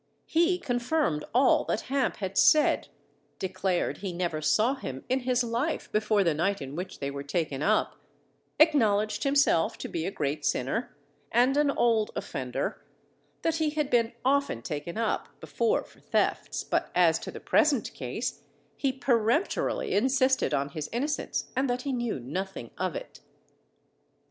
[0.25, 2.87] He confirmed all that Hamp had said,
[3.37, 7.21] declared he never saw him in his life before the night in which they were
[7.21, 7.97] taken up,
[8.59, 10.97] acknowledged himself to be a great sinner,
[11.31, 12.81] and an old offender,
[13.43, 17.93] that he had been often taken up before for thefts; but as to the present
[17.93, 18.41] case,
[18.75, 23.19] he peremptorily insisted on his innocence, and that he knew nothing of it.